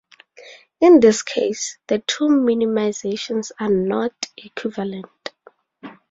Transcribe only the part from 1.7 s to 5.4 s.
the two minimisations are "not" equivalent.